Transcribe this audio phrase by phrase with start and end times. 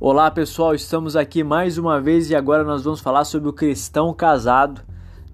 [0.00, 4.14] Olá pessoal, estamos aqui mais uma vez e agora nós vamos falar sobre o cristão
[4.14, 4.80] casado,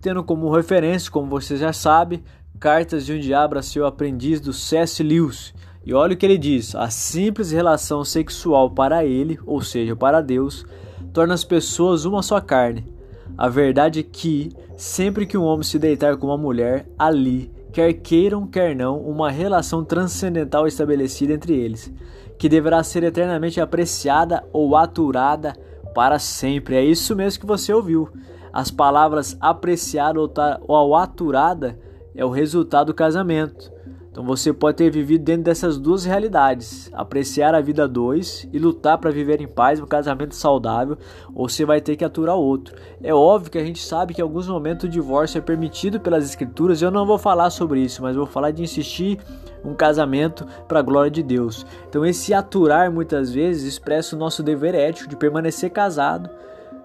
[0.00, 2.24] tendo como referência, como você já sabe,
[2.58, 5.02] Cartas de um Diabo a seu aprendiz do C.S.
[5.02, 5.52] Lewis.
[5.84, 10.22] E olha o que ele diz: a simples relação sexual para ele, ou seja, para
[10.22, 10.64] Deus,
[11.12, 12.90] torna as pessoas uma só carne.
[13.36, 17.92] A verdade é que, sempre que um homem se deitar com uma mulher, ali, quer
[17.92, 21.92] queiram, quer não, uma relação transcendental estabelecida entre eles
[22.38, 25.54] que deverá ser eternamente apreciada ou aturada
[25.94, 26.76] para sempre.
[26.76, 28.08] É isso mesmo que você ouviu.
[28.52, 30.18] As palavras apreciada
[30.66, 31.78] ou aturada
[32.14, 33.73] é o resultado do casamento.
[34.14, 38.96] Então você pode ter vivido dentro dessas duas realidades: apreciar a vida dois e lutar
[38.96, 40.96] para viver em paz, um casamento saudável,
[41.34, 42.76] ou você vai ter que aturar outro.
[43.02, 46.24] É óbvio que a gente sabe que em alguns momentos o divórcio é permitido pelas
[46.24, 46.80] escrituras.
[46.80, 49.18] Eu não vou falar sobre isso, mas vou falar de insistir
[49.64, 51.66] um casamento para a glória de Deus.
[51.88, 56.30] Então esse aturar muitas vezes expressa o nosso dever ético de permanecer casado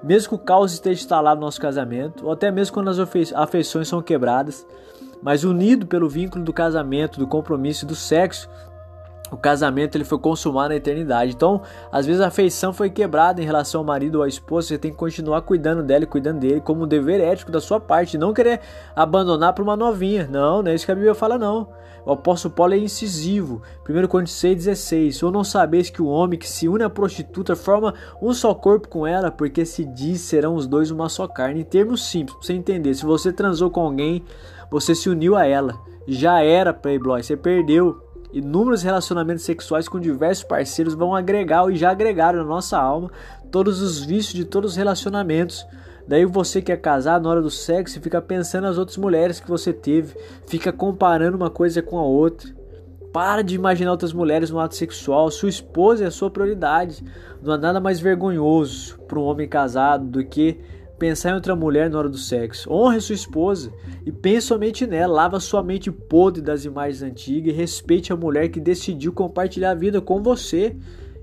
[0.01, 2.97] mesmo que o caos esteja instalado no nosso casamento, ou até mesmo quando as
[3.35, 4.65] afeições são quebradas,
[5.21, 8.49] mas unido pelo vínculo do casamento, do compromisso e do sexo,
[9.31, 11.33] o casamento ele foi consumado na eternidade.
[11.33, 11.61] Então,
[11.91, 14.91] às vezes a afeição foi quebrada em relação ao marido ou à esposa, você tem
[14.91, 18.33] que continuar cuidando dela e cuidando dele como um dever ético da sua parte, não
[18.33, 18.59] querer
[18.95, 20.27] abandonar para uma novinha.
[20.29, 21.67] Não, não é isso que a Bíblia fala não.
[22.05, 23.61] O apóstolo Paulo é incisivo.
[23.87, 25.23] 1 Coríntios 6,16.
[25.23, 28.87] Ou não sabeis que o homem que se une à prostituta forma um só corpo
[28.87, 31.61] com ela, porque se diz serão os dois uma só carne.
[31.61, 34.23] Em termos simples, para você entender, se você transou com alguém,
[34.71, 35.79] você se uniu a ela.
[36.07, 38.01] Já era Playboy, você perdeu.
[38.31, 43.11] Inúmeros relacionamentos sexuais com diversos parceiros vão agregar e já agregaram na nossa alma
[43.51, 45.65] todos os vícios de todos os relacionamentos.
[46.07, 49.49] Daí você que é casado na hora do sexo fica pensando nas outras mulheres que
[49.49, 50.15] você teve,
[50.47, 52.49] fica comparando uma coisa com a outra.
[53.11, 55.31] Para de imaginar outras mulheres no ato sexual.
[55.31, 57.03] Sua esposa é a sua prioridade.
[57.41, 60.59] Não há nada mais vergonhoso para um homem casado do que
[60.99, 62.71] pensar em outra mulher na hora do sexo.
[62.71, 63.73] Honre sua esposa
[64.05, 65.13] e pense somente nela.
[65.13, 69.75] Lava sua mente podre das imagens antigas e respeite a mulher que decidiu compartilhar a
[69.75, 70.75] vida com você.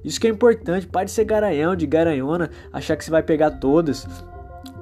[0.03, 0.87] Isso que é importante.
[0.87, 4.07] Pare de ser garanhão, de garanhona, achar que você vai pegar todas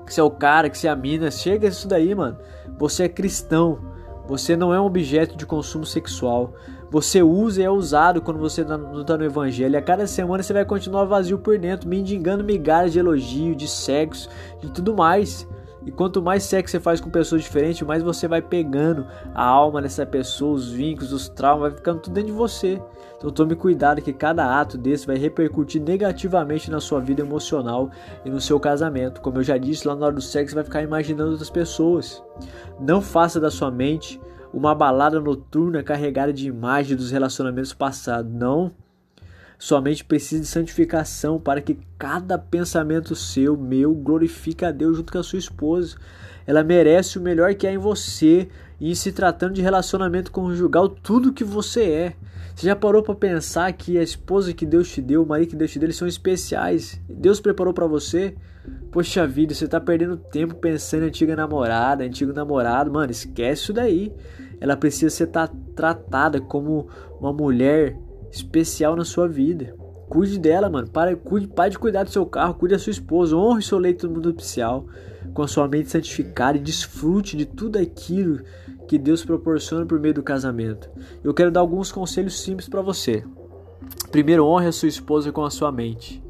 [0.05, 1.31] que você é o cara, que você é a mina.
[1.31, 2.37] Chega isso daí, mano.
[2.79, 3.79] Você é cristão.
[4.27, 6.55] Você não é um objeto de consumo sexual.
[6.95, 9.75] Você usa e é usado quando você tá não está no evangelho.
[9.75, 13.67] E a cada semana você vai continuar vazio por dentro, mendigando migalhas de elogio, de
[13.67, 14.29] sexo,
[14.61, 15.45] de tudo mais.
[15.85, 19.83] E quanto mais sexo você faz com pessoas diferentes, mais você vai pegando a alma
[19.83, 22.81] dessa pessoa, os vínculos, os traumas, vai ficando tudo dentro de você.
[23.17, 27.91] Então tome cuidado que cada ato desse vai repercutir negativamente na sua vida emocional
[28.25, 29.21] e no seu casamento.
[29.21, 32.23] Como eu já disse, lá na hora do sexo você vai ficar imaginando outras pessoas.
[32.79, 34.21] Não faça da sua mente
[34.55, 38.33] uma balada noturna carregada de imagens dos relacionamentos passados.
[38.33, 38.73] Não
[39.59, 45.19] Somente precisa de santificação para que cada pensamento seu, meu, glorifique a Deus junto com
[45.19, 45.97] a sua esposa.
[46.47, 48.49] Ela merece o melhor que há em você
[48.81, 52.17] e se tratando de relacionamento conjugal, tudo que você é.
[52.55, 55.57] Você já parou para pensar que a esposa que Deus te deu, o marido que
[55.57, 57.01] Deus te deu, eles são especiais?
[57.09, 58.37] Deus preparou para você?
[58.93, 62.93] Poxa vida, você tá perdendo tempo pensando em antiga namorada, antigo namorado.
[62.93, 64.13] Mano, esquece isso daí.
[64.61, 65.31] Ela precisa ser
[65.75, 66.87] tratada como
[67.19, 67.99] uma mulher
[68.31, 69.75] especial na sua vida.
[70.09, 70.89] Cuide dela, mano.
[70.89, 74.09] Para, cuide, pare de cuidar do seu carro, cuide da sua esposa, honre seu leito
[74.09, 74.87] nupcial
[75.33, 78.41] com a sua mente santificada e desfrute de tudo aquilo
[78.87, 80.91] que Deus proporciona por meio do casamento.
[81.23, 83.25] Eu quero dar alguns conselhos simples para você.
[84.11, 86.23] Primeiro, honre a sua esposa com a sua mente.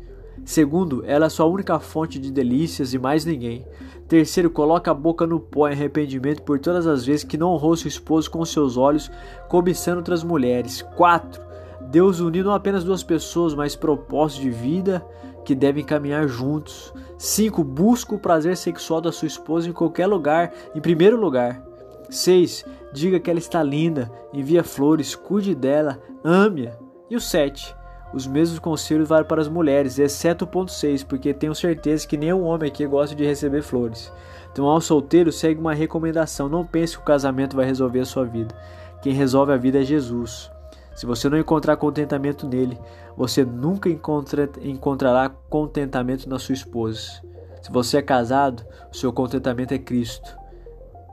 [0.44, 3.66] Segundo, ela é a sua única fonte de delícias e mais ninguém.
[4.06, 7.76] Terceiro, coloque a boca no pó em arrependimento por todas as vezes que não honrou
[7.76, 9.10] seu esposo com seus olhos,
[9.48, 10.82] cobiçando outras mulheres.
[10.96, 11.42] Quatro,
[11.90, 15.04] Deus uniu não apenas duas pessoas, mas propósitos de vida
[15.44, 16.92] que devem caminhar juntos.
[17.16, 17.62] 5.
[17.62, 21.62] Busca o prazer sexual da sua esposa em qualquer lugar, em primeiro lugar.
[22.16, 22.64] 6.
[22.92, 26.72] Diga que ela está linda, envia flores, cuide dela, ame-a.
[27.10, 27.74] E o 7.
[28.14, 32.16] Os mesmos conselhos valem para as mulheres, exceto o ponto 6, porque tenho certeza que
[32.16, 34.12] nenhum homem aqui gosta de receber flores.
[34.52, 38.24] Então, ao solteiro, segue uma recomendação: não pense que o casamento vai resolver a sua
[38.24, 38.54] vida.
[39.02, 40.48] Quem resolve a vida é Jesus.
[40.94, 42.78] Se você não encontrar contentamento nele,
[43.16, 47.20] você nunca encontra, encontrará contentamento na sua esposa.
[47.60, 50.43] Se você é casado, o seu contentamento é Cristo.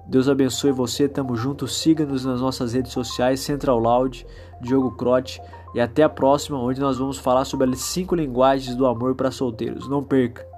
[0.08, 4.26] Deus abençoe você, tamo junto, siga-nos nas nossas redes sociais, Central Loud,
[4.62, 5.42] Diogo Crote,
[5.74, 9.32] e até a próxima, onde nós vamos falar sobre as cinco linguagens do amor para
[9.32, 9.88] solteiros.
[9.88, 10.51] Não perca!